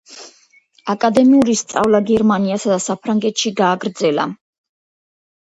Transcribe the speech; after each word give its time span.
აკადემიური 0.93 1.55
სწავლა 1.59 2.01
გერმანიასა 2.07 2.73
და 2.73 2.79
საფრანგეთში 2.87 3.53
გააგრძელა. 3.61 4.27